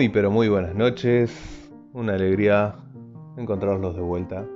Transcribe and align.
Muy 0.00 0.08
pero 0.08 0.30
muy 0.30 0.48
buenas 0.48 0.74
noches, 0.74 1.70
una 1.92 2.14
alegría 2.14 2.74
encontrarlos 3.36 3.94
de 3.94 4.00
vuelta. 4.00 4.46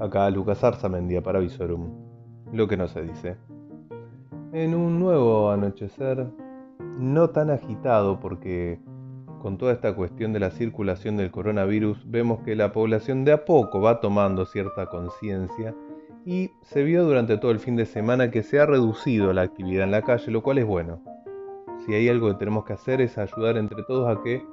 Acá 0.00 0.30
Lucas 0.30 0.64
Arzamendia 0.64 1.22
para 1.22 1.40
Visorum, 1.40 1.90
lo 2.54 2.66
que 2.66 2.78
no 2.78 2.88
se 2.88 3.02
dice. 3.02 3.36
En 4.54 4.74
un 4.74 4.98
nuevo 4.98 5.50
anochecer, 5.50 6.26
no 6.98 7.28
tan 7.28 7.50
agitado 7.50 8.18
porque 8.18 8.80
con 9.42 9.58
toda 9.58 9.74
esta 9.74 9.94
cuestión 9.94 10.32
de 10.32 10.40
la 10.40 10.50
circulación 10.50 11.18
del 11.18 11.30
coronavirus 11.30 12.10
vemos 12.10 12.40
que 12.40 12.56
la 12.56 12.72
población 12.72 13.26
de 13.26 13.32
a 13.32 13.44
poco 13.44 13.82
va 13.82 14.00
tomando 14.00 14.46
cierta 14.46 14.86
conciencia 14.86 15.74
y 16.24 16.52
se 16.62 16.82
vio 16.82 17.04
durante 17.04 17.36
todo 17.36 17.50
el 17.50 17.58
fin 17.58 17.76
de 17.76 17.84
semana 17.84 18.30
que 18.30 18.42
se 18.42 18.58
ha 18.58 18.64
reducido 18.64 19.34
la 19.34 19.42
actividad 19.42 19.84
en 19.84 19.90
la 19.90 20.00
calle, 20.00 20.32
lo 20.32 20.42
cual 20.42 20.56
es 20.56 20.64
bueno 20.64 21.05
si 21.86 21.94
hay 21.94 22.08
algo 22.08 22.28
que 22.28 22.34
tenemos 22.34 22.64
que 22.64 22.72
hacer 22.72 23.00
es 23.00 23.16
ayudar 23.16 23.56
entre 23.56 23.82
todos 23.84 24.08
a 24.08 24.20
que 24.22 24.44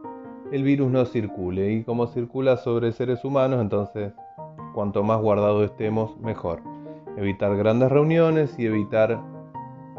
el 0.52 0.64
virus 0.64 0.92
no 0.92 1.04
circule. 1.06 1.72
Y 1.72 1.84
como 1.84 2.06
circula 2.08 2.58
sobre 2.58 2.92
seres 2.92 3.26
humanos, 3.26 3.60
entonces 3.60 4.14
cuanto 4.74 5.04
más 5.04 5.20
guardados 5.20 5.66
estemos, 5.66 6.18
mejor. 6.20 6.62
Evitar 7.18 7.56
grandes 7.58 7.92
reuniones 7.92 8.58
y 8.60 8.68
evitar 8.68 9.20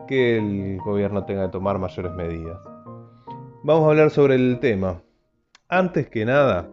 que 0.06 0.38
el 0.38 0.78
gobierno 0.84 1.24
tenga 1.24 1.46
que 1.46 1.52
tomar 1.52 1.78
mayores 1.78 2.12
medidas. 2.12 2.58
Vamos 3.62 3.86
a 3.86 3.90
hablar 3.90 4.10
sobre 4.10 4.34
el 4.34 4.60
tema. 4.60 5.00
Antes 5.68 6.08
que 6.08 6.24
nada, 6.24 6.68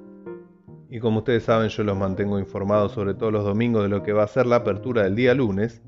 y 0.90 1.00
como 1.00 1.20
ustedes 1.20 1.44
saben 1.44 1.70
yo 1.70 1.84
los 1.84 1.98
mantengo 1.98 2.38
informados 2.38 2.92
sobre 2.92 3.14
todos 3.14 3.32
los 3.32 3.46
domingos 3.46 3.84
de 3.84 3.90
lo 3.90 4.04
que 4.04 4.14
va 4.14 4.24
a 4.24 4.28
ser 4.28 4.46
la 4.46 4.58
apertura 4.58 5.04
del 5.04 5.16
día 5.16 5.34
lunes, 5.34 5.82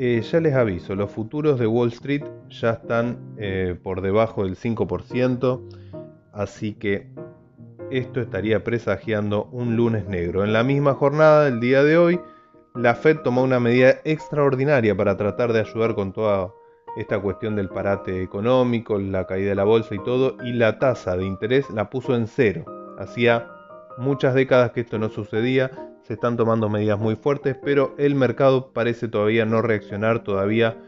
eh, 0.00 0.20
ya 0.22 0.38
les 0.38 0.54
aviso, 0.54 0.94
los 0.94 1.10
futuros 1.10 1.58
de 1.58 1.66
Wall 1.66 1.88
Street 1.88 2.22
ya 2.48 2.70
están 2.70 3.34
eh, 3.36 3.76
por 3.82 4.00
debajo 4.00 4.44
del 4.44 4.56
5%, 4.56 5.60
así 6.32 6.74
que 6.74 7.08
esto 7.90 8.20
estaría 8.20 8.62
presagiando 8.62 9.46
un 9.50 9.74
lunes 9.74 10.06
negro. 10.06 10.44
En 10.44 10.52
la 10.52 10.62
misma 10.62 10.94
jornada 10.94 11.46
del 11.46 11.58
día 11.58 11.82
de 11.82 11.98
hoy, 11.98 12.20
la 12.76 12.94
Fed 12.94 13.18
tomó 13.24 13.42
una 13.42 13.58
medida 13.58 13.96
extraordinaria 14.04 14.96
para 14.96 15.16
tratar 15.16 15.52
de 15.52 15.60
ayudar 15.60 15.96
con 15.96 16.12
toda 16.12 16.52
esta 16.96 17.20
cuestión 17.20 17.56
del 17.56 17.68
parate 17.68 18.22
económico, 18.22 19.00
la 19.00 19.26
caída 19.26 19.48
de 19.48 19.56
la 19.56 19.64
bolsa 19.64 19.96
y 19.96 20.04
todo, 20.04 20.36
y 20.44 20.52
la 20.52 20.78
tasa 20.78 21.16
de 21.16 21.24
interés 21.24 21.68
la 21.70 21.90
puso 21.90 22.14
en 22.14 22.28
cero. 22.28 22.64
Hacía 22.98 23.48
muchas 23.96 24.34
décadas 24.34 24.70
que 24.70 24.82
esto 24.82 24.96
no 25.00 25.08
sucedía, 25.08 25.87
se 26.08 26.14
están 26.14 26.38
tomando 26.38 26.70
medidas 26.70 26.98
muy 26.98 27.16
fuertes, 27.16 27.54
pero 27.62 27.94
el 27.98 28.14
mercado 28.14 28.72
parece 28.72 29.08
todavía 29.08 29.44
no 29.44 29.60
reaccionar, 29.60 30.24
todavía 30.24 30.78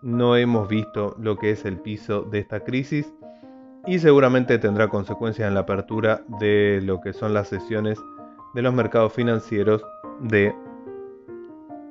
no 0.00 0.38
hemos 0.38 0.66
visto 0.66 1.14
lo 1.20 1.36
que 1.36 1.50
es 1.50 1.66
el 1.66 1.76
piso 1.76 2.22
de 2.22 2.38
esta 2.38 2.60
crisis 2.60 3.12
y 3.86 3.98
seguramente 3.98 4.58
tendrá 4.58 4.88
consecuencias 4.88 5.46
en 5.46 5.52
la 5.52 5.60
apertura 5.60 6.22
de 6.40 6.80
lo 6.82 7.02
que 7.02 7.12
son 7.12 7.34
las 7.34 7.48
sesiones 7.48 7.98
de 8.54 8.62
los 8.62 8.72
mercados 8.72 9.12
financieros 9.12 9.84
de 10.20 10.54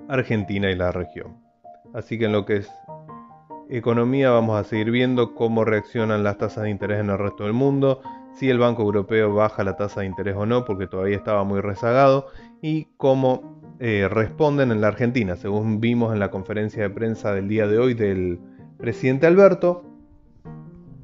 Argentina 0.08 0.72
y 0.72 0.76
la 0.76 0.92
región. 0.92 1.38
Así 1.94 2.18
que 2.18 2.26
en 2.26 2.32
lo 2.32 2.46
que 2.46 2.58
es 2.58 2.72
economía 3.70 4.32
vamos 4.32 4.60
a 4.60 4.64
seguir 4.64 4.90
viendo 4.90 5.36
cómo 5.36 5.66
reaccionan 5.66 6.24
las 6.24 6.40
tasas 6.40 6.64
de 6.64 6.72
interés 6.72 7.00
en 7.00 7.12
el 7.12 7.20
resto 7.20 7.44
del 7.44 7.54
mundo, 7.54 8.02
si 8.36 8.50
el 8.50 8.60
Banco 8.60 8.82
Europeo 8.82 9.34
baja 9.34 9.64
la 9.64 9.76
tasa 9.76 10.02
de 10.02 10.08
interés 10.08 10.36
o 10.36 10.46
no, 10.46 10.66
porque 10.66 10.88
todavía 10.88 11.18
estaba 11.18 11.44
muy 11.44 11.62
rezagado, 11.62 12.28
y 12.62 12.88
cómo 12.98 13.62
eh, 13.80 14.08
responden 14.10 14.72
en 14.72 14.82
la 14.82 14.88
Argentina, 14.88 15.36
según 15.36 15.80
vimos 15.80 16.14
en 16.14 16.20
la 16.20 16.32
conferencia 16.32 16.84
de 16.84 16.90
prensa 16.90 17.34
del 17.34 17.48
día 17.48 17.68
de 17.68 17.78
hoy 17.78 17.94
del 17.94 18.40
presidente 18.78 19.28
Alberto. 19.28 19.84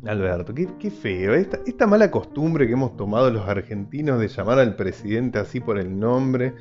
Alberto, 0.06 0.54
qué, 0.54 0.90
feo, 0.90 1.34
esta, 1.34 1.60
esta 1.66 1.86
mala 1.86 2.10
costumbre 2.10 2.66
que 2.68 2.74
hemos 2.74 2.96
tomado 2.96 3.30
los 3.30 3.48
argentinos 3.48 4.20
de 4.20 4.30
llamar 4.30 4.60
al 4.60 4.78
presidente 4.78 5.40
así 5.40 5.60
por 5.60 5.78
el 5.78 6.00
nombre. 6.00 6.54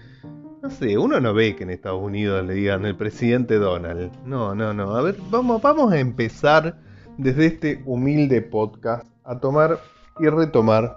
No 0.60 0.70
sé, 0.70 0.98
uno 0.98 1.20
no 1.20 1.34
ve 1.34 1.54
que 1.54 1.62
en 1.62 1.70
Estados 1.70 2.02
Unidos 2.02 2.44
le 2.44 2.54
digan 2.54 2.84
el 2.84 2.96
presidente 2.96 3.54
Donald. 3.54 4.10
No, 4.24 4.56
no, 4.56 4.74
no. 4.74 4.96
A 4.96 5.02
ver, 5.02 5.16
vamos, 5.30 5.62
vamos 5.62 5.92
a 5.92 6.00
empezar 6.00 6.80
desde 7.16 7.46
este 7.46 7.82
humilde 7.86 8.42
podcast 8.42 9.06
a 9.22 9.38
tomar 9.38 9.78
y 10.18 10.28
retomar 10.28 10.96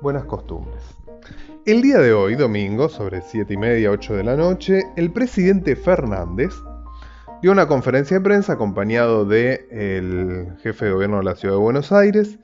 buenas 0.00 0.24
costumbres. 0.24 0.82
El 1.64 1.80
día 1.80 1.98
de 1.98 2.12
hoy, 2.12 2.34
domingo, 2.34 2.88
sobre 2.88 3.22
7 3.22 3.54
y 3.54 3.56
media, 3.56 3.90
8 3.90 4.14
de 4.14 4.24
la 4.24 4.36
noche, 4.36 4.82
el 4.96 5.12
presidente 5.12 5.76
Fernández 5.76 6.52
dio 7.40 7.52
una 7.52 7.66
conferencia 7.66 8.18
de 8.18 8.24
prensa 8.24 8.54
acompañado 8.54 9.24
del 9.24 10.56
jefe 10.62 10.86
de 10.86 10.92
gobierno 10.92 11.18
de 11.18 11.24
la 11.24 11.36
ciudad 11.36 11.54
de 11.54 11.60
Buenos 11.60 11.92
Aires 11.92 12.38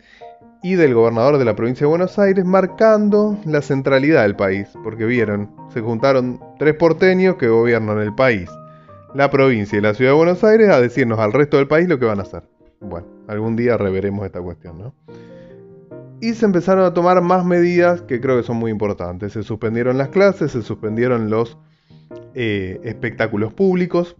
y 0.62 0.75
del 0.75 0.95
gobernador 0.95 1.39
de 1.39 1.45
la 1.45 1.55
provincia 1.55 1.84
de 1.84 1.91
Buenos 1.91 2.19
Aires, 2.19 2.45
marcando 2.45 3.39
la 3.45 3.62
centralidad 3.62 4.23
del 4.23 4.37
país, 4.37 4.69
porque 4.83 5.05
vieron, 5.05 5.50
se 5.73 5.81
juntaron 5.81 6.41
tres 6.59 6.75
porteños 6.75 7.37
que 7.37 7.49
gobiernan 7.49 7.99
el 7.99 8.15
país, 8.15 8.50
la 9.15 9.31
provincia 9.31 9.79
y 9.79 9.81
la 9.81 9.95
ciudad 9.95 10.12
de 10.12 10.17
Buenos 10.17 10.45
Aires 10.45 10.69
a 10.69 10.81
decirnos 10.81 11.19
al 11.19 11.33
resto 11.33 11.56
del 11.56 11.69
país 11.69 11.89
lo 11.89 11.99
que 11.99 12.06
van 12.06 12.19
a 12.19 12.23
hacer. 12.23 12.43
Bueno, 12.81 13.06
algún 13.27 13.56
día 13.56 13.77
reveremos 13.77 14.27
esta 14.27 14.41
cuestión, 14.41 14.79
¿no? 14.79 14.95
Y 16.21 16.34
se 16.34 16.47
empezaron 16.47 16.84
a 16.84 16.95
tomar 16.95 17.21
más 17.23 17.45
medidas 17.45 18.03
que 18.03 18.21
creo 18.21 18.37
que 18.37 18.43
son 18.43 18.56
muy 18.56 18.71
importantes. 18.71 19.33
Se 19.33 19.43
suspendieron 19.43 19.99
las 19.99 20.09
clases, 20.09 20.53
se 20.53 20.62
suspendieron 20.62 21.31
los 21.31 21.59
eh, 22.34 22.81
espectáculos 22.83 23.53
públicos, 23.53 24.17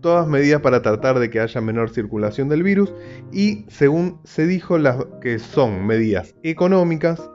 todas 0.00 0.28
medidas 0.28 0.60
para 0.60 0.82
tratar 0.82 1.18
de 1.18 1.30
que 1.30 1.40
haya 1.40 1.60
menor 1.60 1.90
circulación 1.90 2.48
del 2.48 2.62
virus 2.62 2.92
y 3.32 3.64
según 3.68 4.20
se 4.24 4.46
dijo 4.46 4.78
las 4.78 5.04
que 5.20 5.38
son 5.38 5.86
medidas 5.86 6.34
económicas 6.42 7.30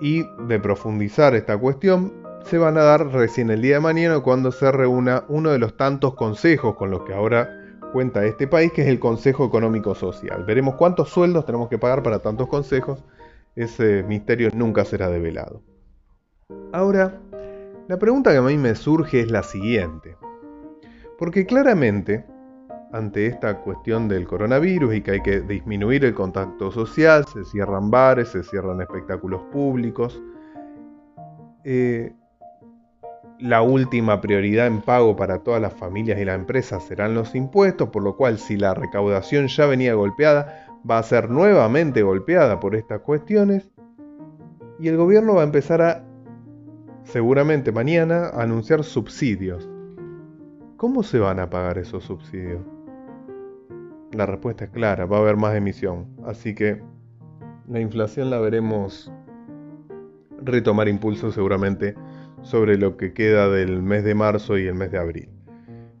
y 0.00 0.24
de 0.48 0.58
profundizar 0.58 1.34
esta 1.34 1.58
cuestión 1.58 2.12
se 2.44 2.56
van 2.58 2.78
a 2.78 2.82
dar 2.82 3.08
recién 3.08 3.50
el 3.50 3.60
día 3.60 3.74
de 3.74 3.80
mañana 3.80 4.20
cuando 4.20 4.50
se 4.50 4.72
reúna 4.72 5.24
uno 5.28 5.50
de 5.50 5.58
los 5.58 5.76
tantos 5.76 6.14
consejos 6.14 6.74
con 6.76 6.90
los 6.90 7.02
que 7.02 7.12
ahora 7.12 7.60
cuenta 7.92 8.24
este 8.24 8.46
país, 8.46 8.72
que 8.72 8.82
es 8.82 8.88
el 8.88 8.98
Consejo 8.98 9.44
Económico 9.44 9.94
Social. 9.94 10.44
Veremos 10.44 10.76
cuántos 10.76 11.10
sueldos 11.10 11.44
tenemos 11.44 11.68
que 11.68 11.78
pagar 11.78 12.02
para 12.02 12.20
tantos 12.20 12.48
consejos 12.48 13.04
ese 13.62 14.02
misterio 14.02 14.50
nunca 14.54 14.84
será 14.84 15.08
develado. 15.08 15.62
Ahora, 16.72 17.20
la 17.88 17.98
pregunta 17.98 18.30
que 18.30 18.38
a 18.38 18.42
mí 18.42 18.56
me 18.56 18.74
surge 18.74 19.20
es 19.20 19.30
la 19.30 19.42
siguiente. 19.42 20.16
Porque 21.18 21.44
claramente, 21.44 22.24
ante 22.92 23.26
esta 23.26 23.58
cuestión 23.58 24.08
del 24.08 24.26
coronavirus 24.26 24.94
y 24.94 25.00
que 25.02 25.10
hay 25.12 25.22
que 25.22 25.40
disminuir 25.40 26.04
el 26.04 26.14
contacto 26.14 26.70
social, 26.70 27.26
se 27.26 27.44
cierran 27.44 27.90
bares, 27.90 28.28
se 28.28 28.42
cierran 28.42 28.80
espectáculos 28.80 29.42
públicos, 29.52 30.20
eh, 31.64 32.12
la 33.38 33.62
última 33.62 34.20
prioridad 34.20 34.66
en 34.66 34.82
pago 34.82 35.16
para 35.16 35.38
todas 35.38 35.60
las 35.60 35.74
familias 35.74 36.18
y 36.18 36.24
las 36.24 36.38
empresas 36.38 36.84
serán 36.84 37.14
los 37.14 37.34
impuestos, 37.34 37.88
por 37.88 38.02
lo 38.02 38.16
cual 38.16 38.38
si 38.38 38.56
la 38.56 38.74
recaudación 38.74 39.48
ya 39.48 39.66
venía 39.66 39.94
golpeada, 39.94 40.66
va 40.88 40.98
a 40.98 41.02
ser 41.02 41.30
nuevamente 41.30 42.02
golpeada 42.02 42.60
por 42.60 42.74
estas 42.74 43.00
cuestiones 43.00 43.70
y 44.78 44.88
el 44.88 44.96
gobierno 44.96 45.34
va 45.34 45.42
a 45.42 45.44
empezar 45.44 45.82
a, 45.82 46.04
seguramente 47.04 47.72
mañana, 47.72 48.28
a 48.28 48.42
anunciar 48.42 48.82
subsidios. 48.84 49.68
¿Cómo 50.76 51.02
se 51.02 51.18
van 51.18 51.38
a 51.38 51.50
pagar 51.50 51.76
esos 51.76 52.04
subsidios? 52.04 52.62
La 54.12 54.26
respuesta 54.26 54.64
es 54.64 54.70
clara, 54.70 55.04
va 55.04 55.18
a 55.18 55.20
haber 55.20 55.36
más 55.36 55.54
emisión, 55.54 56.06
así 56.24 56.54
que 56.54 56.82
la 57.68 57.80
inflación 57.80 58.30
la 58.30 58.40
veremos 58.40 59.12
retomar 60.42 60.88
impulso 60.88 61.30
seguramente 61.30 61.94
sobre 62.42 62.78
lo 62.78 62.96
que 62.96 63.12
queda 63.12 63.48
del 63.48 63.82
mes 63.82 64.02
de 64.04 64.14
marzo 64.14 64.58
y 64.58 64.66
el 64.66 64.74
mes 64.74 64.90
de 64.90 64.98
abril. 64.98 65.28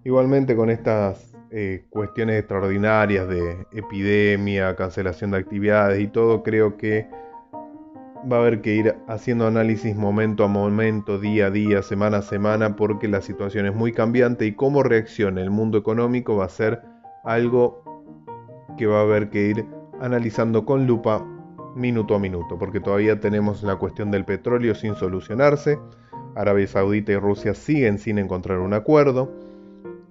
Igualmente 0.04 0.56
con 0.56 0.70
estas 0.70 1.29
eh, 1.52 1.84
cuestiones 1.90 2.38
extraordinarias 2.38 3.28
de 3.28 3.66
epidemia, 3.72 4.76
cancelación 4.76 5.32
de 5.32 5.38
actividades 5.38 6.00
y 6.00 6.06
todo, 6.06 6.42
creo 6.42 6.76
que 6.76 7.08
va 8.30 8.36
a 8.36 8.40
haber 8.40 8.60
que 8.60 8.74
ir 8.74 8.94
haciendo 9.08 9.46
análisis 9.46 9.96
momento 9.96 10.44
a 10.44 10.48
momento, 10.48 11.18
día 11.18 11.46
a 11.46 11.50
día, 11.50 11.82
semana 11.82 12.18
a 12.18 12.22
semana, 12.22 12.76
porque 12.76 13.08
la 13.08 13.20
situación 13.20 13.66
es 13.66 13.74
muy 13.74 13.92
cambiante 13.92 14.46
y 14.46 14.52
cómo 14.52 14.82
reacciona 14.82 15.40
el 15.40 15.50
mundo 15.50 15.78
económico 15.78 16.36
va 16.36 16.44
a 16.44 16.48
ser 16.48 16.82
algo 17.24 17.82
que 18.76 18.86
va 18.86 18.98
a 18.98 19.02
haber 19.02 19.30
que 19.30 19.48
ir 19.48 19.66
analizando 20.00 20.64
con 20.64 20.86
lupa 20.86 21.26
minuto 21.74 22.14
a 22.14 22.18
minuto, 22.18 22.58
porque 22.58 22.80
todavía 22.80 23.20
tenemos 23.20 23.62
la 23.62 23.76
cuestión 23.76 24.10
del 24.10 24.24
petróleo 24.24 24.74
sin 24.74 24.94
solucionarse, 24.94 25.78
Arabia 26.34 26.66
Saudita 26.66 27.12
y 27.12 27.16
Rusia 27.16 27.54
siguen 27.54 27.98
sin 27.98 28.18
encontrar 28.18 28.58
un 28.58 28.72
acuerdo, 28.74 29.32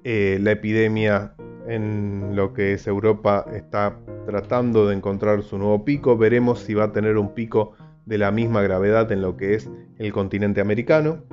eh, 0.03 0.37
la 0.41 0.51
epidemia 0.51 1.33
en 1.67 2.35
lo 2.35 2.53
que 2.53 2.73
es 2.73 2.87
Europa 2.87 3.45
está 3.53 3.97
tratando 4.25 4.87
de 4.87 4.95
encontrar 4.95 5.43
su 5.43 5.57
nuevo 5.57 5.85
pico, 5.85 6.17
veremos 6.17 6.59
si 6.59 6.73
va 6.73 6.85
a 6.85 6.91
tener 6.91 7.17
un 7.17 7.33
pico 7.33 7.73
de 8.05 8.17
la 8.17 8.31
misma 8.31 8.61
gravedad 8.61 9.11
en 9.11 9.21
lo 9.21 9.37
que 9.37 9.55
es 9.55 9.69
el 9.97 10.11
continente 10.11 10.61
americano. 10.61 11.23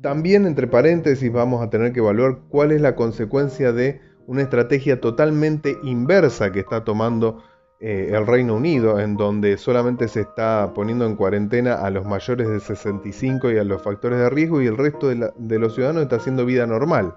También, 0.00 0.46
entre 0.46 0.68
paréntesis, 0.68 1.32
vamos 1.32 1.62
a 1.62 1.70
tener 1.70 1.92
que 1.92 1.98
evaluar 1.98 2.38
cuál 2.48 2.70
es 2.70 2.80
la 2.80 2.94
consecuencia 2.94 3.72
de 3.72 4.00
una 4.26 4.42
estrategia 4.42 5.00
totalmente 5.00 5.76
inversa 5.82 6.52
que 6.52 6.60
está 6.60 6.84
tomando 6.84 7.42
eh, 7.80 8.10
el 8.12 8.26
Reino 8.26 8.56
Unido, 8.56 8.98
en 8.98 9.16
donde 9.16 9.56
solamente 9.56 10.08
se 10.08 10.22
está 10.22 10.72
poniendo 10.74 11.06
en 11.06 11.14
cuarentena 11.14 11.74
a 11.74 11.90
los 11.90 12.04
mayores 12.04 12.48
de 12.48 12.58
65 12.58 13.52
y 13.52 13.58
a 13.58 13.62
los 13.62 13.82
factores 13.82 14.18
de 14.18 14.28
riesgo 14.30 14.60
y 14.60 14.66
el 14.66 14.76
resto 14.76 15.08
de, 15.08 15.58
los 15.58 15.74
ciudadanos 15.76 16.02
está 16.02 16.16
haciendo 16.16 16.44
vida 16.44 16.66
normal. 16.66 17.14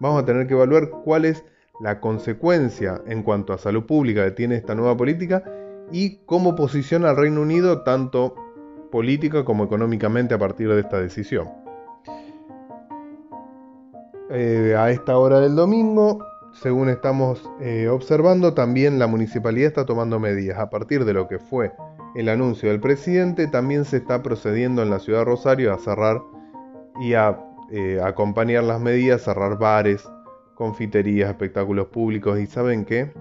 Vamos 0.00 0.22
a 0.22 0.26
tener 0.26 0.46
que 0.46 0.52
evaluar 0.52 0.90
cuál 0.90 1.24
es 1.24 1.46
la 1.80 2.00
consecuencia 2.00 3.00
en 3.06 3.22
cuanto 3.22 3.54
a 3.54 3.58
salud 3.58 3.84
pública 3.84 4.24
que 4.24 4.32
tiene 4.32 4.56
esta 4.56 4.74
nueva 4.74 4.94
política 4.94 5.42
y 5.90 6.18
cómo 6.26 6.54
posiciona 6.54 7.08
al 7.08 7.16
Reino 7.16 7.40
Unido 7.40 7.82
tanto 7.82 8.34
política 8.92 9.42
como 9.44 9.64
económicamente 9.64 10.34
a 10.34 10.38
partir 10.38 10.68
de 10.68 10.80
esta 10.80 11.00
decisión. 11.00 11.48
Eh, 14.30 14.74
a 14.76 14.90
esta 14.90 15.16
hora 15.16 15.40
del 15.40 15.56
domingo, 15.56 16.18
según 16.54 16.88
estamos 16.88 17.50
eh, 17.60 17.88
observando, 17.88 18.54
también 18.54 18.98
la 18.98 19.06
municipalidad 19.06 19.68
está 19.68 19.86
tomando 19.86 20.20
medidas. 20.20 20.58
A 20.58 20.70
partir 20.70 21.04
de 21.04 21.12
lo 21.12 21.28
que 21.28 21.38
fue 21.38 21.72
el 22.14 22.28
anuncio 22.28 22.70
del 22.70 22.80
presidente, 22.80 23.46
también 23.48 23.84
se 23.84 23.98
está 23.98 24.22
procediendo 24.22 24.82
en 24.82 24.90
la 24.90 25.00
ciudad 25.00 25.20
de 25.20 25.24
Rosario 25.24 25.72
a 25.72 25.78
cerrar 25.78 26.22
y 27.00 27.14
a 27.14 27.38
eh, 27.70 28.00
acompañar 28.02 28.64
las 28.64 28.80
medidas, 28.80 29.22
cerrar 29.22 29.58
bares, 29.58 30.08
confiterías, 30.54 31.28
espectáculos 31.28 31.88
públicos. 31.88 32.38
¿Y 32.38 32.46
saben 32.46 32.84
qué? 32.84 33.12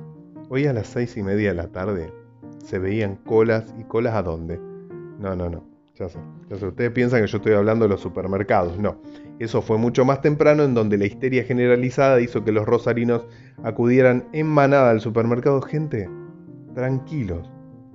Hoy 0.50 0.68
a 0.68 0.74
las 0.74 0.88
seis 0.88 1.18
y 1.18 1.24
media 1.24 1.50
de 1.50 1.56
la 1.56 1.68
tarde 1.68 2.14
se 2.64 2.78
veían 2.78 3.16
colas 3.16 3.74
y 3.80 3.84
colas 3.84 4.14
a 4.14 4.22
dónde. 4.22 4.60
No, 5.20 5.36
no, 5.36 5.50
no. 5.50 5.73
Ya 5.96 6.10
sé, 6.10 6.18
ya 6.50 6.58
sé. 6.58 6.68
Ustedes 6.68 6.92
piensan 6.92 7.22
que 7.22 7.28
yo 7.28 7.38
estoy 7.38 7.54
hablando 7.54 7.86
de 7.86 7.90
los 7.90 8.02
supermercados. 8.02 8.80
No. 8.80 9.02
Eso 9.40 9.62
fue 9.62 9.78
mucho 9.78 10.06
más 10.06 10.22
temprano 10.22 10.64
en 10.64 10.74
donde 10.74 10.98
la 10.98 11.06
histeria 11.06 11.44
generalizada 11.44 12.20
hizo 12.20 12.44
que 12.44 12.52
los 12.52 12.66
rosarinos 12.66 13.26
acudieran 13.64 14.28
en 14.34 14.48
manada 14.48 14.90
al 14.90 15.02
supermercado. 15.02 15.62
Gente, 15.62 16.10
tranquilos. 16.74 17.50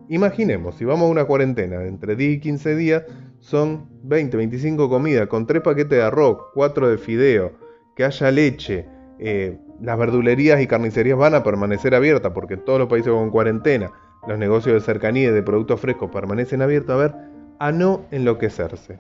Imaginemos, 0.09 0.77
si 0.77 0.85
vamos 0.85 1.09
a 1.09 1.11
una 1.11 1.25
cuarentena 1.25 1.79
de 1.79 1.89
entre 1.89 2.17
10 2.17 2.37
y 2.37 2.41
15 2.41 2.77
días, 2.77 3.03
son 3.41 3.89
20, 4.05 4.37
25 4.37 4.89
comidas 4.89 5.27
con 5.27 5.47
3 5.47 5.63
paquetes 5.63 5.99
de 5.99 6.03
arroz, 6.03 6.39
4 6.55 6.89
de 6.89 6.99
fideo, 6.99 7.53
que 7.95 8.05
haya 8.05 8.31
leche. 8.31 8.87
Eh, 9.19 9.59
las 9.83 9.99
verdulerías 9.99 10.61
y 10.61 10.67
carnicerías 10.67 11.19
van 11.19 11.35
a 11.35 11.43
permanecer 11.43 11.95
abiertas 11.95 12.33
porque 12.33 12.57
todos 12.57 12.79
los 12.79 12.89
países 12.89 13.13
con 13.13 13.31
cuarentena 13.31 13.93
los 14.27 14.39
negocios 14.39 14.75
de 14.75 14.81
cercanía 14.81 15.29
y 15.29 15.33
de 15.33 15.43
productos 15.43 15.81
frescos 15.81 16.11
permanecen 16.11 16.63
abiertos, 16.63 16.95
a 16.95 16.97
ver, 16.97 17.15
a 17.59 17.73
no 17.73 18.03
enloquecerse. 18.11 18.99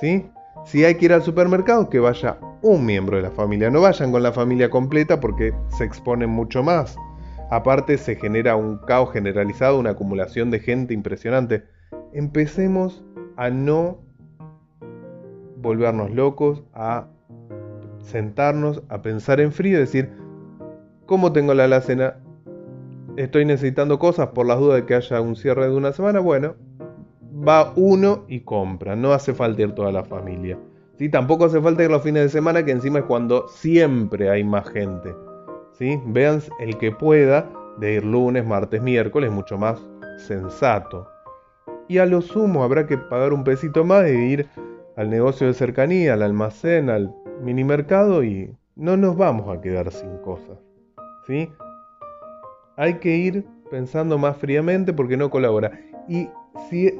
¿Sí? 0.00 0.30
Si 0.64 0.84
hay 0.84 0.94
que 0.96 1.06
ir 1.06 1.12
al 1.12 1.22
supermercado, 1.22 1.88
que 1.88 1.98
vaya 1.98 2.38
un 2.62 2.86
miembro 2.86 3.16
de 3.16 3.22
la 3.22 3.30
familia. 3.30 3.70
No 3.70 3.80
vayan 3.80 4.12
con 4.12 4.22
la 4.22 4.32
familia 4.32 4.70
completa 4.70 5.20
porque 5.20 5.54
se 5.68 5.84
exponen 5.84 6.30
mucho 6.30 6.62
más. 6.62 6.96
Aparte 7.50 7.98
se 7.98 8.16
genera 8.16 8.56
un 8.56 8.78
caos 8.78 9.12
generalizado, 9.12 9.78
una 9.78 9.90
acumulación 9.90 10.50
de 10.50 10.60
gente 10.60 10.94
impresionante. 10.94 11.64
Empecemos 12.12 13.02
a 13.36 13.50
no 13.50 13.98
volvernos 15.56 16.10
locos, 16.10 16.62
a 16.72 17.08
sentarnos, 18.00 18.82
a 18.88 19.02
pensar 19.02 19.40
en 19.40 19.52
frío 19.52 19.76
y 19.76 19.80
decir, 19.80 20.10
¿cómo 21.06 21.32
tengo 21.32 21.54
la 21.54 21.64
alacena? 21.64 22.16
estoy 23.16 23.44
necesitando 23.44 23.98
cosas 23.98 24.28
por 24.28 24.46
las 24.46 24.58
dudas 24.58 24.76
de 24.76 24.86
que 24.86 24.94
haya 24.94 25.20
un 25.20 25.36
cierre 25.36 25.68
de 25.68 25.76
una 25.76 25.92
semana, 25.92 26.20
bueno, 26.20 26.54
va 27.46 27.72
uno 27.76 28.24
y 28.28 28.40
compra, 28.40 28.96
no 28.96 29.12
hace 29.12 29.34
falta 29.34 29.62
ir 29.62 29.72
toda 29.72 29.92
la 29.92 30.04
familia. 30.04 30.58
¿sí? 30.98 31.08
Tampoco 31.08 31.46
hace 31.46 31.60
falta 31.60 31.84
ir 31.84 31.90
los 31.90 32.02
fines 32.02 32.24
de 32.24 32.28
semana, 32.28 32.64
que 32.64 32.72
encima 32.72 33.00
es 33.00 33.04
cuando 33.04 33.48
siempre 33.48 34.30
hay 34.30 34.44
más 34.44 34.68
gente. 34.68 35.14
¿sí? 35.72 36.00
Vean 36.06 36.40
el 36.60 36.78
que 36.78 36.92
pueda 36.92 37.50
de 37.78 37.94
ir 37.94 38.04
lunes, 38.04 38.46
martes, 38.46 38.82
miércoles, 38.82 39.30
mucho 39.30 39.58
más 39.58 39.80
sensato. 40.18 41.08
Y 41.88 41.98
a 41.98 42.06
lo 42.06 42.20
sumo 42.20 42.64
habrá 42.64 42.86
que 42.86 42.98
pagar 42.98 43.32
un 43.32 43.44
pesito 43.44 43.84
más 43.84 44.04
e 44.04 44.14
ir 44.14 44.48
al 44.96 45.10
negocio 45.10 45.46
de 45.46 45.54
cercanía, 45.54 46.14
al 46.14 46.22
almacén, 46.22 46.90
al 46.90 47.14
mini 47.42 47.64
mercado 47.64 48.22
y 48.22 48.54
no 48.76 48.96
nos 48.96 49.16
vamos 49.16 49.54
a 49.54 49.60
quedar 49.60 49.90
sin 49.90 50.16
cosas. 50.18 50.58
¿sí? 51.26 51.50
hay 52.76 52.94
que 52.94 53.16
ir 53.16 53.44
pensando 53.70 54.18
más 54.18 54.36
fríamente 54.36 54.92
porque 54.92 55.16
no 55.16 55.30
colabora. 55.30 55.78
Y 56.08 56.28
si 56.68 56.98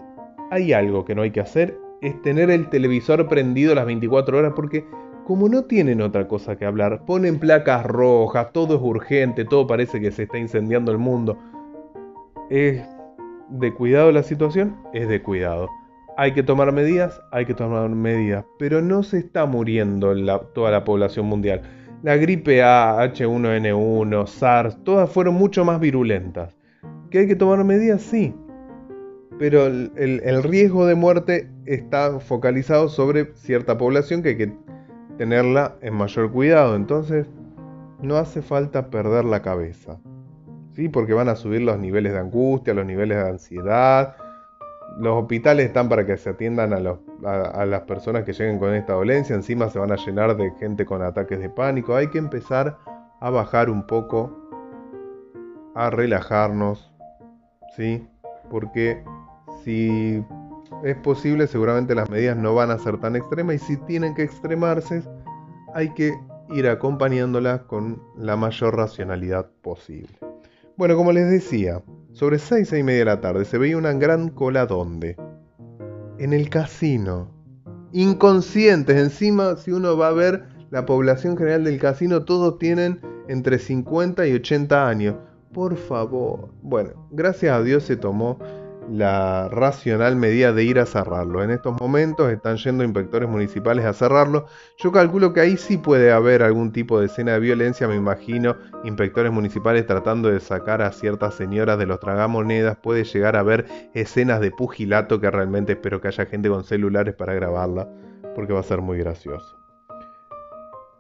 hay 0.53 0.75
algo 0.75 1.07
que 1.07 1.15
no 1.15 1.23
hay 1.23 1.31
que 1.31 1.41
hacer 1.41 1.79
es 2.03 2.21
tener 2.21 2.51
el 2.51 2.69
televisor 2.69 3.27
prendido 3.27 3.75
las 3.75 3.87
24 3.87 4.37
horas 4.37 4.53
porque 4.55 4.85
como 5.25 5.49
no 5.49 5.65
tienen 5.65 6.03
otra 6.03 6.29
cosa 6.29 6.57
que 6.57 6.67
hablar, 6.67 7.07
ponen 7.07 7.39
placas 7.39 7.87
rojas, 7.87 8.53
todo 8.53 8.75
es 8.75 8.83
urgente, 8.83 9.47
todo 9.47 9.67
parece 9.67 9.99
que 9.99 10.11
se 10.11 10.25
está 10.25 10.37
incendiando 10.37 10.93
el 10.93 10.99
mundo. 10.99 11.39
¿Es 12.51 12.83
de 13.49 13.73
cuidado 13.73 14.13
la 14.13 14.23
situación? 14.23 14.77
Es 14.93 15.09
de 15.09 15.23
cuidado. 15.23 15.71
Hay 16.19 16.33
que 16.33 16.43
tomar 16.43 16.71
medidas, 16.71 17.19
hay 17.31 17.47
que 17.47 17.55
tomar 17.55 17.89
medidas, 17.89 18.45
pero 18.59 18.83
no 18.83 19.03
se 19.03 19.19
está 19.19 19.47
muriendo 19.47 20.15
toda 20.53 20.71
la 20.71 20.85
población 20.85 21.27
mundial. 21.27 21.63
La 22.03 22.17
gripe 22.17 22.63
A, 22.63 22.99
H1N1, 22.99 24.27
SARS, 24.27 24.77
todas 24.85 25.09
fueron 25.09 25.35
mucho 25.35 25.65
más 25.65 25.81
virulentas. 25.81 26.55
¿Que 27.11 27.21
hay 27.21 27.27
que 27.27 27.37
tomar 27.37 27.65
medidas? 27.65 28.03
Sí. 28.03 28.35
Pero 29.39 29.67
el, 29.67 30.43
riesgo 30.43 30.87
de 30.87 30.95
muerte 30.95 31.49
está 31.67 32.21
focalizado 32.21 32.89
sobre 32.89 33.35
cierta 33.35 33.77
población 33.77 34.23
que 34.23 34.31
hay 34.31 34.37
que 34.37 34.53
tenerla 35.19 35.77
en 35.81 35.95
mayor 35.95 36.31
cuidado. 36.31 36.77
Entonces, 36.77 37.27
no 38.01 38.17
hace 38.17 38.43
falta 38.43 38.91
perder 38.91 39.25
la 39.25 39.43
cabeza. 39.43 39.99
¿Sí? 40.73 40.89
Porque 40.89 41.13
van 41.13 41.29
a 41.29 41.37
subir 41.37 41.63
los 41.63 41.79
niveles 41.79 42.13
de 42.13 42.21
angustia, 42.21 42.73
los 42.73 42.87
niveles 42.87 43.19
de 43.19 43.29
ansiedad, 43.29 44.17
los 44.99 45.23
hospitales 45.23 45.67
están 45.67 45.89
para 45.89 46.07
que 46.07 46.17
se 46.17 46.31
atiendan 46.31 46.73
a, 46.73 47.67
las 47.67 47.81
personas 47.83 48.25
que 48.25 48.33
lleguen 48.33 48.59
con 48.59 48.75
esta 48.75 48.95
dolencia, 48.95 49.35
encima 49.35 49.69
se 49.69 49.79
van 49.79 49.93
a 49.93 49.97
llenar 49.97 50.37
de 50.37 50.51
gente 50.59 50.85
con 50.85 51.03
ataques 51.03 51.39
de 51.39 51.49
pánico, 51.49 51.95
hay 51.95 52.09
que 52.09 52.19
empezar 52.19 52.79
a 53.21 53.31
bajar 53.31 53.71
un 53.71 53.87
poco, 53.87 54.37
a 55.75 55.91
relajarnos, 55.91 56.93
¿sí? 57.77 58.07
Porque 58.51 59.03
si 59.65 60.25
es 60.85 60.97
posible, 60.97 61.47
seguramente 61.47 61.95
las 61.95 62.11
medidas 62.11 62.37
no 62.37 62.55
van 62.55 62.71
a 62.71 62.79
ser 62.79 62.99
tan 62.99 63.17
extremas 63.17 63.57
y 63.57 63.59
si 63.59 63.77
tienen 63.77 64.15
que 64.15 64.23
extremarse, 64.23 65.03
hay 65.75 65.91
que 65.95 66.13
ir 66.51 66.69
acompañándolas 66.69 67.63
con 67.63 68.03
la 68.17 68.37
mayor 68.37 68.77
racionalidad 68.77 69.51
posible. 69.63 70.19
Bueno, 70.77 70.97
como 70.97 71.13
les 71.13 71.31
decía, 71.31 71.83
sobre 72.13 72.39
6, 72.39 72.69
6 72.69 72.81
y 72.81 72.83
media 72.83 73.01
de 73.01 73.05
la 73.07 73.21
tarde 73.21 73.45
se 73.45 73.59
veía 73.59 73.77
una 73.77 73.93
gran 73.93 74.29
cola 74.31 74.67
donde? 74.67 75.17
En 76.19 76.33
el 76.33 76.51
casino. 76.51 77.31
Inconscientes, 77.93 78.97
encima 78.97 79.57
si 79.57 79.71
uno 79.71 79.97
va 79.97 80.09
a 80.09 80.13
ver 80.13 80.45
la 80.71 80.87
población 80.87 81.37
general 81.37 81.65
del 81.65 81.79
casino, 81.79 82.25
todos 82.25 82.59
tienen 82.59 83.01
entre 83.29 83.59
50 83.59 84.27
y 84.27 84.33
80 84.33 84.89
años. 84.89 85.17
Por 85.53 85.77
favor. 85.77 86.49
Bueno, 86.63 87.09
gracias 87.11 87.55
a 87.55 87.63
Dios 87.63 87.85
se 87.85 87.97
tomó 87.97 88.39
la 88.93 89.49
racional 89.49 90.17
medida 90.17 90.53
de 90.53 90.65
ir 90.65 90.79
a 90.79 90.85
cerrarlo. 90.85 91.43
En 91.43 91.51
estos 91.51 91.81
momentos 91.81 92.31
están 92.31 92.59
yendo 92.59 92.85
inspectores 92.85 93.29
municipales 93.29 93.87
a 93.87 93.95
cerrarlo. 93.95 94.45
Yo 94.77 94.93
calculo 94.93 95.33
que 95.33 95.41
ahí 95.41 95.57
sí 95.57 95.79
puede 95.79 96.13
haber 96.13 96.43
algún 96.43 96.73
tipo 96.73 97.01
de 97.01 97.07
escena 97.07 97.33
de 97.33 97.41
violencia, 97.41 97.89
me 97.89 97.97
imagino, 97.97 98.55
inspectores 98.85 99.33
municipales 99.33 99.87
tratando 99.87 100.29
de 100.29 100.41
sacar 100.41 100.83
a 100.83 100.93
ciertas 100.93 101.35
señoras 101.35 101.79
de 101.79 101.87
los 101.87 102.01
tragamonedas, 102.01 102.77
puede 102.77 103.05
llegar 103.05 103.37
a 103.37 103.41
haber 103.41 103.67
escenas 103.95 104.41
de 104.41 104.51
pugilato 104.51 105.21
que 105.21 105.31
realmente 105.31 105.73
espero 105.73 106.01
que 106.01 106.09
haya 106.09 106.27
gente 106.27 106.51
con 106.51 106.65
celulares 106.65 107.15
para 107.15 107.33
grabarla, 107.33 107.89
porque 108.35 108.53
va 108.53 108.61
a 108.61 108.65
ser 108.65 108.83
muy 108.83 108.99
gracioso. 108.99 109.57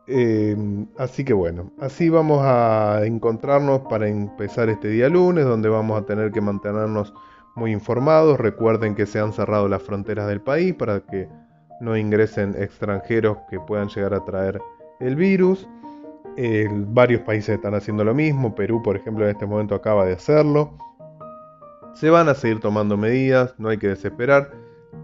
Eh, 0.06 0.56
así 0.98 1.24
que 1.24 1.32
bueno, 1.32 1.70
así 1.78 2.08
vamos 2.08 2.40
a 2.42 3.02
encontrarnos 3.04 3.82
para 3.82 4.08
empezar 4.08 4.68
este 4.70 4.88
día 4.88 5.08
lunes, 5.08 5.44
donde 5.44 5.68
vamos 5.68 6.00
a 6.00 6.06
tener 6.06 6.32
que 6.32 6.40
mantenernos 6.40 7.12
muy 7.54 7.72
informados. 7.72 8.38
Recuerden 8.38 8.94
que 8.94 9.06
se 9.06 9.18
han 9.18 9.32
cerrado 9.32 9.68
las 9.68 9.82
fronteras 9.82 10.28
del 10.28 10.40
país 10.40 10.74
para 10.74 11.00
que 11.00 11.28
no 11.80 11.96
ingresen 11.96 12.54
extranjeros 12.56 13.38
que 13.50 13.58
puedan 13.58 13.88
llegar 13.88 14.14
a 14.14 14.24
traer 14.24 14.60
el 15.00 15.16
virus. 15.16 15.68
varios 16.88 17.22
países 17.22 17.56
están 17.56 17.74
haciendo 17.74 18.04
lo 18.04 18.14
mismo. 18.14 18.54
Perú, 18.54 18.82
por 18.82 18.96
ejemplo, 18.96 19.24
en 19.24 19.30
este 19.32 19.46
momento 19.46 19.74
acaba 19.74 20.06
de 20.06 20.14
hacerlo. 20.14 20.78
Se 21.94 22.08
van 22.08 22.28
a 22.28 22.34
seguir 22.34 22.60
tomando 22.60 22.96
medidas, 22.96 23.54
no 23.58 23.68
hay 23.68 23.78
que 23.78 23.88
desesperar. 23.88 24.50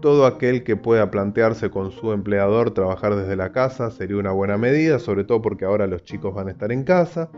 Todo 0.01 0.25
aquel 0.25 0.63
que 0.63 0.75
pueda 0.75 1.11
plantearse 1.11 1.69
con 1.69 1.91
su 1.91 2.13
empleador 2.13 2.71
trabajar 2.71 3.15
desde 3.15 3.35
la 3.35 3.51
casa 3.51 3.91
sería 3.91 4.17
una 4.17 4.31
buena 4.31 4.57
medida, 4.57 4.97
sobre 4.99 5.23
todo 5.23 5.41
porque 5.41 5.65
ahora 5.65 5.87
los 5.87 6.03
chicos 6.03 6.33
van 6.33 6.47
a 6.47 6.51
estar 6.51 6.71
en 6.71 6.83
casa. 6.83 7.29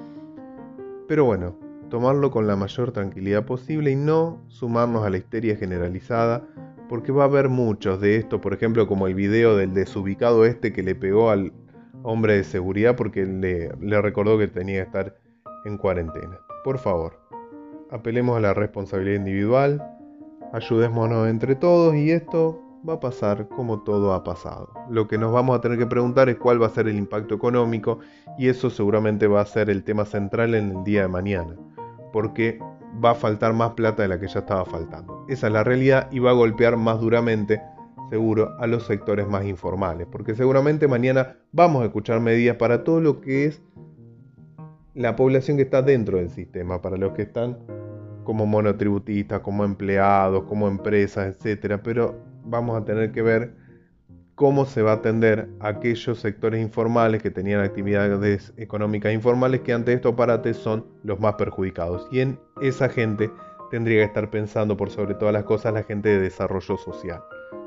Pero 1.08 1.26
bueno, 1.26 1.58
tomarlo 1.92 2.32
con 2.32 2.48
la 2.48 2.56
mayor 2.56 2.92
tranquilidad 2.94 3.46
posible 3.46 3.92
y 3.92 3.96
no 3.96 4.42
sumarnos 4.48 5.06
a 5.06 5.10
la 5.10 5.18
histeria 5.18 5.58
generalizada, 5.58 6.42
porque 6.90 7.12
va 7.12 7.24
a 7.24 7.28
haber 7.28 7.50
muchos 7.50 8.02
de 8.02 8.16
esto, 8.16 8.42
por 8.42 8.54
ejemplo 8.54 8.88
como 8.88 9.08
el 9.08 9.14
video 9.14 9.58
del 9.58 9.74
desubicado 9.74 10.46
este 10.46 10.74
que 10.74 10.84
le 10.84 10.96
pegó 10.96 11.30
al 11.30 11.54
hombre 12.02 12.38
de 12.38 12.44
seguridad 12.46 12.96
porque 12.96 13.26
le, 13.26 13.70
le 13.80 14.02
recordó 14.02 14.40
que 14.40 14.48
tenía 14.48 14.78
que 14.78 14.88
estar 14.88 15.18
en 15.66 15.78
cuarentena. 15.78 16.40
Por 16.64 16.80
favor, 16.80 17.20
apelemos 17.92 18.38
a 18.38 18.40
la 18.40 18.54
responsabilidad 18.54 19.18
individual, 19.18 19.84
ayudémonos 20.54 21.28
entre 21.28 21.56
todos 21.56 21.94
y 21.94 22.12
esto 22.12 22.62
va 22.88 22.94
a 22.94 23.00
pasar 23.02 23.50
como 23.50 23.84
todo 23.84 24.14
ha 24.14 24.24
pasado. 24.24 24.70
Lo 24.90 25.10
que 25.10 25.18
nos 25.18 25.34
vamos 25.34 25.58
a 25.58 25.62
tener 25.62 25.78
que 25.78 25.86
preguntar 25.86 26.30
es 26.30 26.38
cuál 26.38 26.62
va 26.62 26.68
a 26.68 26.72
ser 26.72 26.88
el 26.88 26.98
impacto 26.98 27.36
económico 27.36 28.00
y 28.38 28.48
eso 28.48 28.70
seguramente 28.70 29.28
va 29.28 29.42
a 29.42 29.46
ser 29.46 29.70
el 29.70 29.84
tema 29.84 30.06
central 30.06 30.56
en 30.56 30.72
el 30.72 30.84
día 30.84 31.04
de 31.04 31.08
mañana, 31.10 31.56
porque 32.12 32.60
va 33.04 33.12
a 33.12 33.16
faltar 33.16 33.54
más 33.54 33.72
plata 33.72 34.04
de 34.04 34.10
la 34.10 34.20
que 34.20 34.28
ya 34.28 34.40
estaba 34.40 34.66
faltando. 34.66 35.26
Esa 35.30 35.48
es 35.48 35.54
la 35.54 35.64
realidad 35.64 36.08
y 36.12 36.20
va 36.20 36.32
a 36.32 36.34
golpear 36.34 36.78
más 36.78 37.00
duramente, 37.00 37.62
seguro, 38.10 38.56
a 38.60 38.68
los 38.68 38.86
sectores 38.86 39.28
más 39.28 39.46
informales, 39.46 40.08
porque 40.12 40.36
seguramente 40.36 40.88
mañana 40.88 41.38
vamos 41.52 41.84
a 41.84 41.86
escuchar 41.86 42.20
medidas 42.20 42.58
para 42.58 42.84
todo 42.84 43.00
lo 43.02 43.22
que 43.22 43.46
es 43.46 43.62
la 44.94 45.16
población 45.16 45.58
que 45.58 45.64
está 45.64 45.82
dentro 45.82 46.18
del 46.18 46.30
sistema, 46.30 46.82
para 46.82 46.98
los 46.98 47.14
que 47.14 47.24
están 47.24 47.58
como 48.24 48.46
monotributistas, 48.46 49.40
como 49.40 49.64
empleados, 49.64 50.44
como 50.44 50.68
empresas, 50.68 51.36
etc. 51.36 51.80
Pero 51.84 52.16
vamos 52.44 52.80
a 52.80 52.86
tener 52.86 53.12
que 53.12 53.22
ver 53.22 53.61
cómo 54.42 54.66
se 54.66 54.82
va 54.82 54.94
a 54.94 54.96
atender 54.96 55.50
a 55.60 55.68
aquellos 55.68 56.18
sectores 56.20 56.60
informales 56.60 57.22
que 57.22 57.30
tenían 57.30 57.62
actividades 57.62 58.54
económicas 58.58 59.14
informales 59.14 59.62
que 59.62 59.72
ante 59.72 59.94
estos 59.94 60.16
parates 60.16 60.58
son 60.58 60.84
los 61.04 61.20
más 61.20 61.36
perjudicados. 61.36 62.08
Y 62.12 62.22
en 62.22 62.40
esa 62.60 62.90
gente 62.90 63.30
tendría 63.70 64.00
que 64.00 64.06
estar 64.06 64.32
pensando 64.32 64.76
por 64.76 64.90
sobre 64.90 65.14
todas 65.14 65.32
las 65.32 65.44
cosas 65.44 65.76
la 65.76 65.84
gente 65.84 66.10
de 66.10 66.20
desarrollo 66.22 66.76
social. 66.76 67.22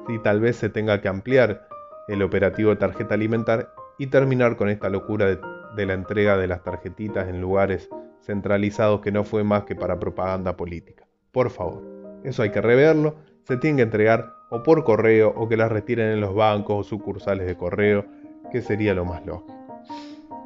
Si 0.08 0.18
tal 0.18 0.40
vez 0.40 0.56
se 0.56 0.68
tenga 0.68 1.00
que 1.00 1.06
ampliar 1.06 1.68
el 2.08 2.24
operativo 2.24 2.70
de 2.70 2.76
tarjeta 2.76 3.14
alimentar 3.14 3.72
y 3.96 4.08
terminar 4.08 4.56
con 4.56 4.68
esta 4.68 4.88
locura 4.88 5.26
de, 5.26 5.38
de 5.76 5.86
la 5.86 5.94
entrega 5.94 6.36
de 6.36 6.48
las 6.48 6.64
tarjetitas 6.64 7.28
en 7.28 7.40
lugares 7.40 7.88
centralizados 8.20 9.00
que 9.00 9.12
no 9.12 9.22
fue 9.22 9.44
más 9.44 9.62
que 9.62 9.76
para 9.76 10.00
propaganda 10.00 10.56
política. 10.56 11.06
Por 11.30 11.50
favor, 11.50 11.84
eso 12.24 12.42
hay 12.42 12.50
que 12.50 12.60
reverlo, 12.60 13.14
se 13.44 13.58
tiene 13.58 13.76
que 13.76 13.82
entregar 13.82 14.34
o 14.54 14.62
por 14.62 14.84
correo 14.84 15.34
o 15.36 15.48
que 15.48 15.56
las 15.56 15.70
retiren 15.70 16.12
en 16.12 16.20
los 16.20 16.32
bancos 16.32 16.78
o 16.78 16.88
sucursales 16.88 17.44
de 17.44 17.56
correo, 17.56 18.04
que 18.52 18.62
sería 18.62 18.94
lo 18.94 19.04
más 19.04 19.26
lógico. 19.26 19.52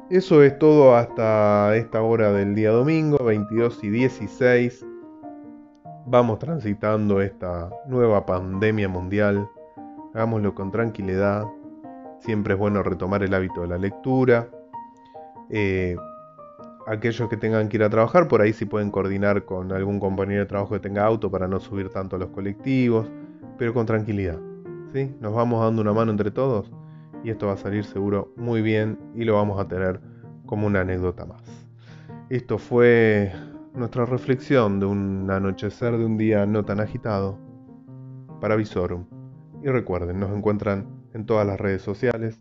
Eso 0.09 0.41
es 0.41 0.57
todo 0.57 0.95
hasta 0.95 1.75
esta 1.75 2.01
hora 2.01 2.31
del 2.31 2.55
día 2.55 2.71
domingo, 2.71 3.23
22 3.23 3.83
y 3.83 3.89
16. 3.91 4.83
Vamos 6.07 6.39
transitando 6.39 7.21
esta 7.21 7.69
nueva 7.85 8.25
pandemia 8.25 8.89
mundial. 8.89 9.47
Hagámoslo 10.15 10.55
con 10.55 10.71
tranquilidad. 10.71 11.45
Siempre 12.19 12.55
es 12.55 12.59
bueno 12.59 12.81
retomar 12.81 13.21
el 13.21 13.35
hábito 13.35 13.61
de 13.61 13.67
la 13.67 13.77
lectura. 13.77 14.49
Eh, 15.51 15.95
aquellos 16.87 17.29
que 17.29 17.37
tengan 17.37 17.69
que 17.69 17.77
ir 17.77 17.83
a 17.83 17.91
trabajar, 17.91 18.27
por 18.27 18.41
ahí 18.41 18.53
sí 18.53 18.65
pueden 18.65 18.89
coordinar 18.89 19.45
con 19.45 19.71
algún 19.71 19.99
compañero 19.99 20.39
de 20.39 20.47
trabajo 20.47 20.73
que 20.73 20.79
tenga 20.79 21.05
auto 21.05 21.29
para 21.29 21.47
no 21.47 21.59
subir 21.59 21.89
tanto 21.89 22.15
a 22.15 22.19
los 22.19 22.29
colectivos, 22.29 23.07
pero 23.57 23.73
con 23.73 23.85
tranquilidad. 23.85 24.39
¿sí? 24.93 25.15
Nos 25.19 25.33
vamos 25.33 25.63
dando 25.63 25.81
una 25.81 25.93
mano 25.93 26.11
entre 26.11 26.31
todos 26.31 26.71
y 27.23 27.29
esto 27.29 27.47
va 27.47 27.53
a 27.53 27.57
salir 27.57 27.83
seguro 27.83 28.33
muy 28.37 28.61
bien 28.61 28.97
y 29.15 29.23
lo 29.23 29.35
vamos 29.35 29.59
a 29.59 29.67
tener 29.67 29.99
como 30.45 30.67
una 30.67 30.81
anécdota 30.81 31.25
más. 31.25 31.41
Esto 32.29 32.57
fue 32.57 33.31
nuestra 33.73 34.05
reflexión 34.05 34.79
de 34.79 34.85
un 34.85 35.29
anochecer 35.29 35.97
de 35.97 36.05
un 36.05 36.17
día 36.17 36.45
no 36.45 36.63
tan 36.63 36.79
agitado 36.79 37.37
para 38.39 38.55
Visorum. 38.55 39.05
Y 39.63 39.67
recuerden, 39.67 40.19
nos 40.19 40.31
encuentran 40.31 40.87
en 41.13 41.25
todas 41.25 41.45
las 41.45 41.59
redes 41.59 41.81
sociales, 41.81 42.39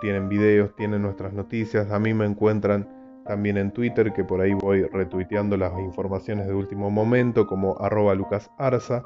tienen 0.00 0.28
videos, 0.28 0.74
tienen 0.76 1.02
nuestras 1.02 1.32
noticias, 1.32 1.90
a 1.90 1.98
mí 1.98 2.12
me 2.12 2.26
encuentran 2.26 2.88
también 3.24 3.58
en 3.58 3.70
Twitter, 3.70 4.12
que 4.12 4.24
por 4.24 4.40
ahí 4.40 4.54
voy 4.54 4.82
retuiteando 4.84 5.56
las 5.56 5.78
informaciones 5.78 6.46
de 6.46 6.54
último 6.54 6.90
momento, 6.90 7.46
como 7.46 7.78
arroba 7.78 8.14
lucasarza. 8.14 9.02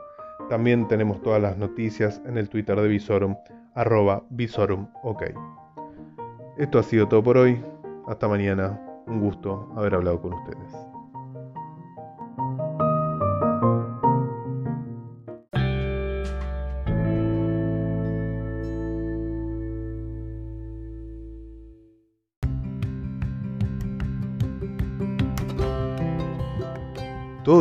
También 0.49 0.87
tenemos 0.89 1.23
todas 1.23 1.41
las 1.41 1.57
noticias 1.57 2.21
en 2.27 2.37
el 2.37 2.49
Twitter 2.49 2.81
de 2.81 2.89
Visorum, 2.89 3.37
arroba 3.75 4.25
Visorum, 4.31 4.89
ok. 5.03 5.23
Esto 6.59 6.79
ha 6.79 6.83
sido 6.83 7.09
todo 7.09 7.23
por 7.23 7.39
hoy. 7.39 7.63
Hasta 8.07 8.29
mañana. 8.29 8.81
Un 9.07 9.21
gusto 9.21 9.73
haber 9.77 9.95
hablado 9.95 10.21
con 10.21 10.35
ustedes. 10.35 10.92